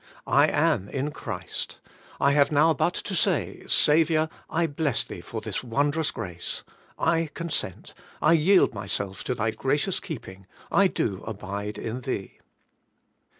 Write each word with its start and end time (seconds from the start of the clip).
I 0.25 0.47
am 0.47 0.87
^V^ 0.87 1.13
Christ: 1.13 1.77
I 2.19 2.31
have 2.31 2.51
now 2.51 2.73
but 2.73 2.95
to 2.95 3.13
say, 3.15 3.63
* 3.65 3.67
Saviour, 3.67 4.29
I 4.49 4.65
bless 4.65 5.03
Thee 5.03 5.21
for 5.21 5.41
this 5.41 5.63
wondrous 5.63 6.09
grace. 6.09 6.63
I 6.97 7.29
consent; 7.35 7.93
I 8.19 8.33
yield 8.33 8.73
myself 8.73 9.23
to 9.25 9.35
Thy 9.35 9.51
gracious 9.51 9.99
keeping; 9.99 10.47
I 10.71 10.87
do 10.87 11.23
abide 11.27 11.77
in 11.77 12.01
Thee.' 12.01 12.39